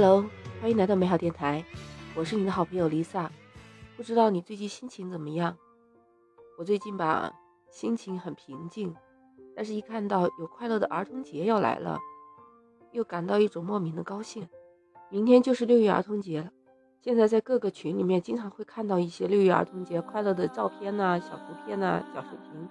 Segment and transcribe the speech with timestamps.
[0.00, 0.24] Hello，
[0.60, 1.64] 欢迎来到美好电台，
[2.14, 3.28] 我是你的好朋友 Lisa。
[3.96, 5.56] 不知道你最近心情怎么样？
[6.56, 7.32] 我最近吧，
[7.68, 8.94] 心情很平静，
[9.56, 11.98] 但是一看到有快乐的儿童节要来了，
[12.92, 14.48] 又感到一种莫名的高兴。
[15.10, 16.52] 明天就是六一儿童节了，
[17.00, 22.68] 现在在各个群里面经常会看到一些六一儿童节快乐的照片呐、小图片呐、小视频，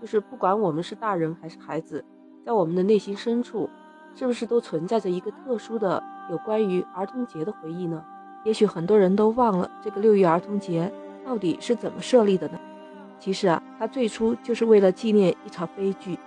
[0.00, 2.04] 就是不管我们是大人还是孩子，
[2.44, 3.70] 在我们的内心深处，
[4.14, 6.02] 是不是都存在着一个特殊的？
[6.30, 8.02] 有关于儿童节的回忆呢？
[8.44, 10.90] 也许很多人都忘了这个六一儿童节
[11.24, 12.58] 到底是怎么设立的呢？
[13.18, 16.18] 其实啊，它最初就是为了纪念一场悲剧。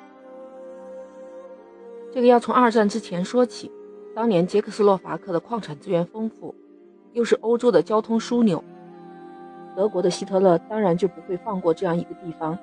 [2.14, 3.72] 这个要从二战之前说起。
[4.14, 6.56] 当年捷克斯洛伐克的矿产资源丰富，
[7.12, 8.64] 又是欧洲的交通枢纽，
[9.76, 12.58] 德国的希特勒当然就不会放过这样一个地方。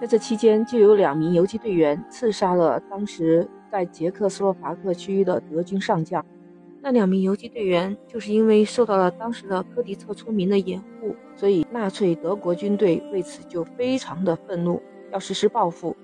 [0.00, 6.24] 在这期间，就有两名游击队员刺杀了当时在捷克斯洛伐克区域的德军上将。
[6.80, 14.80] 那两名游击队员就是因为受到了当时的科迪策村民的掩护，所以纳粹德国军队为此就非常的愤怒，
[15.12, 15.96] 要实施报复。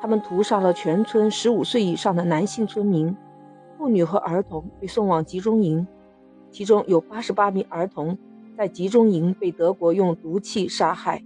[0.00, 3.16] 他们屠杀了全村十五岁以上的男性村民，
[3.76, 5.86] 妇女和儿童被送往集中营，
[6.50, 8.18] 其中有八十八名儿童
[8.56, 11.24] 在集中营被德国用毒气杀害。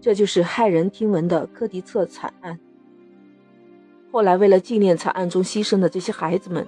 [0.00, 2.60] 这就是骇人听闻的科迪策惨案。
[4.18, 6.66] 后来，为了纪念惨案中牺牲的这些孩子们。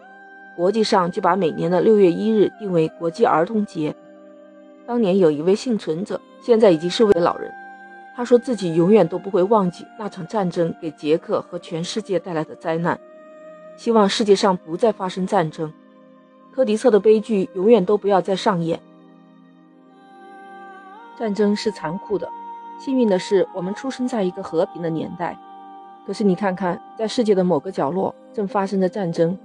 [0.55, 3.93] 国际上就把每年的六月一日定为国际儿童节。
[4.87, 7.53] 当年有一位幸存者，现在已经是位老人，
[8.15, 12.97] 他说自己永远都不会忘记那场战争给捷克和全世界带来的灾难，
[13.77, 15.73] 希望世界上不再发生战争，
[16.55, 18.78] 科迪策的悲剧永远都不要再上演。
[21.19, 22.28] 战争是残酷的，
[22.78, 25.37] 幸运的是我们出生在一个和平的年代。
[26.11, 29.39] 可是你看看，在世界的某个角落正发生着战争。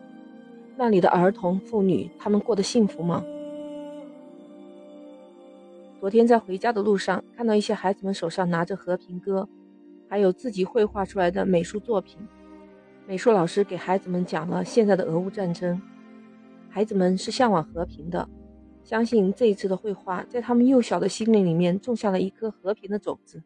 [0.76, 3.24] 那里的儿童、妇女，他们过得幸福吗？
[6.00, 9.48] 昨天在回家的路上，看到一些孩子们手上拿着和平鸽，
[10.10, 12.18] 还有自己绘画出来的美术作品。
[13.06, 15.80] 美术老师给孩子们讲了现在的俄乌战争，
[16.68, 18.28] 孩子们是向往和平的，
[18.84, 23.44] 相信这一次的绘画在他们幼小的心灵里面种下了一颗和平的种子。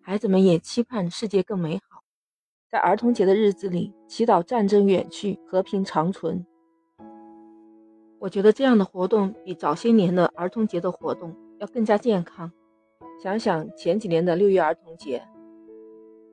[0.00, 1.97] 孩子们也期盼世界更美好。
[2.70, 6.44] 在儿童节的日子里，祈祷战争远去，和平长存。
[8.18, 12.52] 我觉得这样的活动比早些年的儿童节的活动要更加健康。
[13.22, 15.22] 想想前几年的六一儿童节，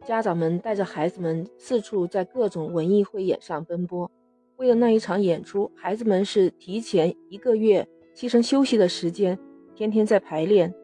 [0.05, 4.11] 家长们带着孩子们四处在各种文艺汇演上奔波，
[4.57, 9.39] 为了那一场演出，孩子们是提前一个月牺牲休息的时间，
[9.73, 10.75] 天天在排练。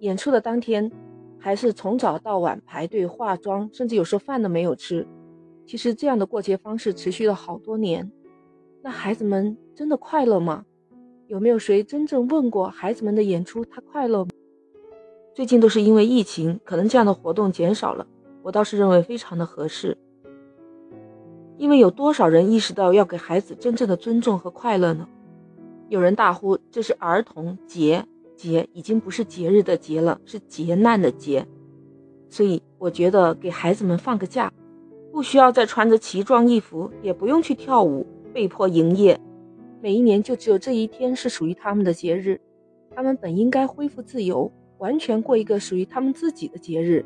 [0.00, 0.90] 演出的当天。
[1.38, 5.06] 还是从早到晚排队化妆，甚至有时候饭都没有吃。
[5.66, 8.10] 其实这样的过节方式持续了好多年。
[8.82, 10.64] 那孩子们真的快乐吗？
[11.26, 14.30] 有没有谁真正问过孩子们的演出他快乐吗？
[15.34, 18.06] 最近都是因为疫情，可能这样的活动减少了。
[18.42, 19.96] 我倒是认为非常的合适。
[21.58, 25.06] 因为有多少人意识到要给孩子真正的尊重和快乐呢？
[25.88, 28.06] 有人大呼这是儿童节。
[28.38, 31.44] 节已经不是节日的节了，是劫难的劫。
[32.30, 34.52] 所以我觉得给孩子们放个假，
[35.10, 39.20] 不需要再穿着奇装异服，也不用去跳舞，被迫营业。
[39.82, 42.40] 每一年就只有这一天是属于他们的节日，
[42.94, 47.04] 他们本应该恢复自由，完全过一个属于他们自己的节日。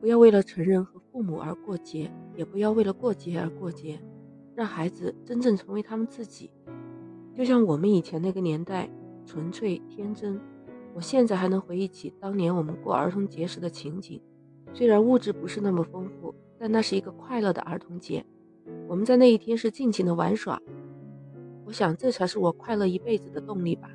[0.00, 3.98] 不要为了成人和父母而过节，也不要为了过节而过节，
[4.54, 6.50] 让孩子真正成为他们自己。
[7.36, 8.88] 就像我们以前那个年代。
[9.26, 10.40] 纯粹天真，
[10.94, 14.20] 我现在还能回忆起当年我们过儿童节时的情景。
[14.72, 18.24] 虽然物质不是那么丰富，但那是一个快乐的儿童节。
[18.88, 20.60] 我们在那一天是尽情的玩耍。
[21.64, 23.88] 我想这才是我快乐一辈子的动力吧。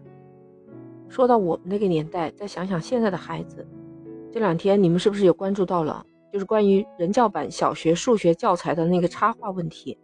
[1.08, 3.68] 说到我们那个年代，再想想现在的孩子，
[4.32, 6.06] 这两天你们是不是有关注到了？
[6.32, 9.98] 就是关于人教版小学数学教材的那个插画问题。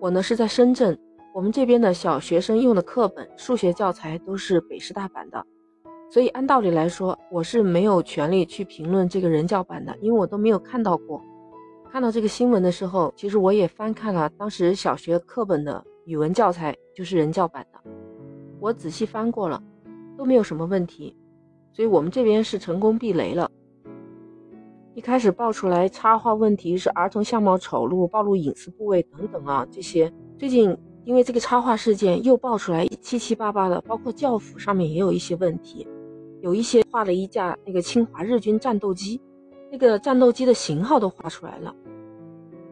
[0.00, 0.98] 我呢是在深圳。
[1.34, 5.42] 我们这边的小学生用的课本、数学教材都是北师大版的，
[6.10, 11.22] 所以按道理来说，我是没有权利去评论这个人教版的，因为我都没有看到过。
[11.90, 17.90] 看到这个新闻的时候，其实我也翻看了当时小学课本的语文教材，就是人教版的，
[18.60, 19.62] 我仔细翻过了，
[20.18, 21.16] 都没有什么问题，
[21.72, 23.50] 所以我们这边是成功避雷了。
[24.92, 30.76] 一开始爆出来插画问题是儿童相貌丑陋、暴露隐私部位等等啊，这些最近。
[31.04, 35.86] 因为这个插画事件又爆出来七七八八的，包括教辅上面也有一些问题，
[36.40, 39.20] 有一些画了一架那个侵华日军战斗机，
[39.70, 41.74] 那个战斗机的型号都画出来了。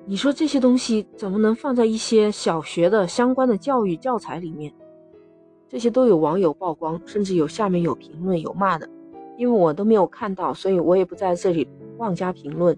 [0.07, 4.73] 你说这些东西怎么能放在一些小学的相关的教育教材里面？
[5.69, 8.89] 这些都有网友曝光，甚至有下面有评论有骂的，
[9.37, 11.69] 因为我都没有看到，所以我也不在这里
[11.99, 12.77] 妄加评论。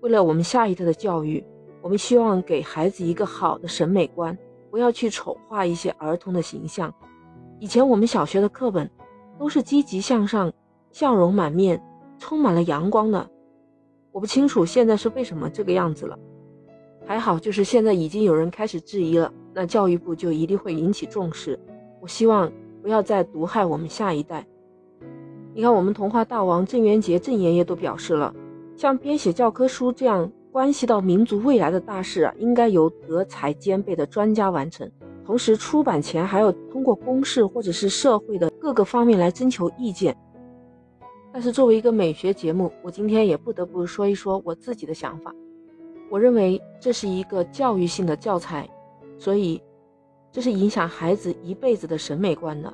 [0.00, 1.44] 为了我们下一代的教育，
[1.80, 4.36] 我们希望给孩子一个好的审美观，
[4.70, 6.92] 不要去丑化一些儿童的形象。
[7.60, 8.88] 以前我们小学的课本
[9.38, 10.52] 都是积极向上、
[10.90, 11.82] 笑容满面、
[12.18, 13.28] 充满了阳光的。
[14.12, 16.18] 我不清楚现在是为什么这个样子了，
[17.06, 21.58] 还好就是现在已经有人开始质疑了，那教育部就一定会引起重视。
[22.00, 22.50] 我希望
[22.82, 24.46] 不要再毒害我们下一代。
[25.54, 28.34] 你看，我们童话大王郑渊洁郑爷爷都表示了，
[28.76, 34.90] 像编写教科书这样关系到民族未来的大事啊，应该由德才兼备的专家完成，
[35.24, 40.16] 同时出版前还要通过公示或者是社会的各个方面来征求意见。
[41.30, 45.32] 但是作为一个美学节目，我今天也不得不说一说我自己的想法。
[46.10, 48.68] 我认为这是一个教育性的教材，
[49.18, 49.62] 所以
[50.32, 52.72] 这是影响孩子一辈子的审美观的。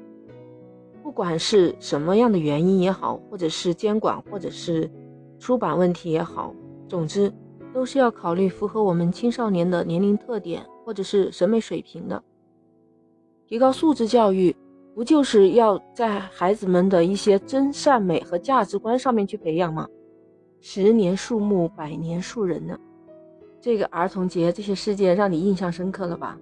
[1.03, 4.89] 不管是什么样的原因也好，或者是监管，或者是
[5.39, 6.55] 出版问题也好，
[6.89, 7.31] 总之
[7.75, 12.23] 都是要考虑符合我们青少年的年龄特点或者是审美水平的，
[13.49, 14.55] 提高素质教育。
[14.95, 19.89] 不就是要在孩子们的一些真善美和价值观上面去培养吗？
[20.61, 22.79] 十年树木，百年树人呢。
[23.61, 26.39] 这个儿童节这些事件让你印象深刻了吧？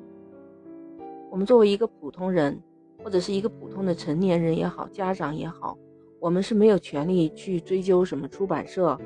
[1.31, 2.62] 我们作为一个普通人，
[3.02, 5.79] 或者是一个普通的成年人也好，家长也好，
[6.20, 9.00] 我们是没有权利去追究什么出版社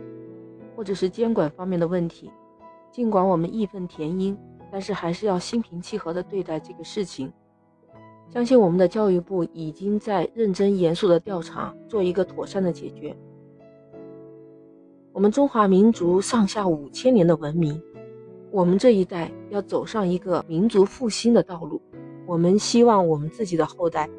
[0.76, 2.30] 或者是监管方面的问题。
[2.92, 4.36] 尽管我们义愤填膺，
[4.70, 7.32] 但是还是要心平气和的对待这个事情。
[8.28, 13.16] 相信我们的教育部已经在认真严肃的调查，做一个妥善的解决。
[15.12, 17.80] 我们中华民族上下五千年的文明，
[18.50, 21.80] 我们这一代要走上一个民族复兴的道路。
[22.26, 24.10] 我们希望我们自己的后代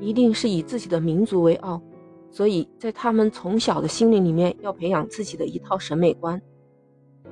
[0.00, 1.82] 一定是以自己的民族为傲，
[2.30, 6.40] 所以在他们从小的心灵里面要培养自己的一套审美观。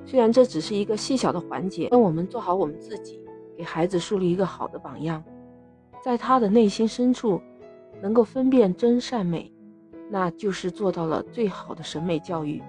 [0.04, 3.20] 虽然这只是一个细小的环节，但我们做好我们自己，
[3.56, 5.22] 给孩子树立一个好的榜样。
[6.02, 7.40] 在他的内心深处，
[8.00, 9.52] 能够分辨真善美，
[10.08, 12.62] 那就是做到了最好的审美教育。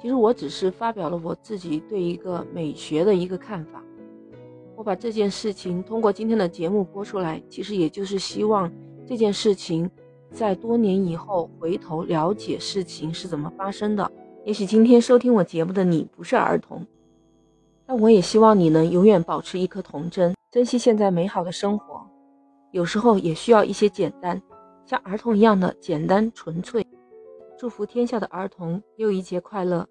[0.00, 3.82] 其实我只是发表了我自己对一个美学的一个看法。
[4.76, 8.70] 我把这件事情通过今天的节目播出来，其实也就是希望
[9.06, 9.90] 这件事情
[10.34, 14.10] 在多年以后回头了解事情是怎么发生的。
[14.44, 16.84] 也许今天收听我节目的你不是儿童，
[17.86, 22.04] 但我也希望你能永远保持一颗童真，珍惜现在美好的生活。
[22.72, 24.42] 有时候也需要一些简单，
[24.84, 26.84] 像儿童一样的简单纯粹。
[27.56, 29.86] 祝福天下的儿童又一节快乐，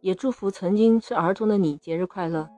[0.00, 2.48] 也祝福曾经是儿童的你节日快乐。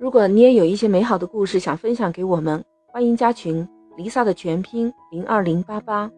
[0.00, 3.66] 如果你也有一些美好的故事想分享给我们，欢迎加群
[3.96, 6.10] ，Lisa 的全拼零二零八八。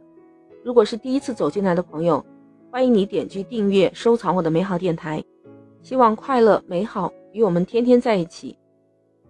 [0.66, 2.26] 如果是第一次走进来的朋友，
[2.72, 5.22] 欢迎你点击订阅收藏我的美好电台。
[5.80, 8.58] 希望快乐美好与我们天天在一起。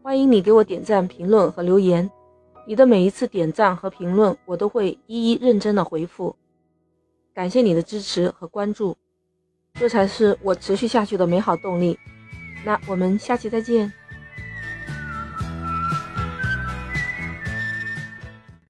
[0.00, 2.10] 欢迎你给我点赞、评论和留言。
[2.66, 6.34] 你的每一次点赞和评论，我都会一一认真的回复。
[7.34, 8.96] 感谢你的支持和关注，
[9.74, 11.98] 这才是我持续下去的美好动力。
[12.64, 13.92] 那我们下期再见。